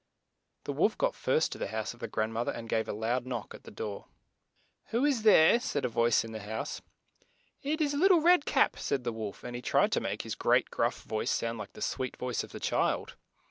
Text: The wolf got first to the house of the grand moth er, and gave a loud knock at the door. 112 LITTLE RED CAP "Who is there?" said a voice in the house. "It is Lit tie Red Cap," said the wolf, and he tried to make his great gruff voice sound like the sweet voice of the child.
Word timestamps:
The 0.63 0.73
wolf 0.73 0.97
got 0.97 1.13
first 1.13 1.51
to 1.51 1.59
the 1.59 1.67
house 1.67 1.93
of 1.93 1.99
the 1.99 2.07
grand 2.07 2.33
moth 2.33 2.47
er, 2.47 2.51
and 2.53 2.67
gave 2.67 2.87
a 2.87 2.91
loud 2.91 3.27
knock 3.27 3.53
at 3.53 3.65
the 3.65 3.69
door. 3.69 4.05
112 4.89 5.03
LITTLE 5.03 5.03
RED 5.03 5.03
CAP 5.03 5.03
"Who 5.03 5.05
is 5.05 5.21
there?" 5.21 5.59
said 5.59 5.85
a 5.85 5.89
voice 5.89 6.23
in 6.25 6.31
the 6.31 6.39
house. 6.39 6.81
"It 7.61 7.81
is 7.81 7.93
Lit 7.93 8.09
tie 8.09 8.17
Red 8.17 8.45
Cap," 8.47 8.79
said 8.79 9.03
the 9.03 9.13
wolf, 9.13 9.43
and 9.43 9.55
he 9.55 9.61
tried 9.61 9.91
to 9.91 10.01
make 10.01 10.23
his 10.23 10.33
great 10.33 10.71
gruff 10.71 11.03
voice 11.03 11.29
sound 11.29 11.59
like 11.59 11.73
the 11.73 11.83
sweet 11.83 12.17
voice 12.17 12.43
of 12.43 12.51
the 12.51 12.59
child. 12.59 13.13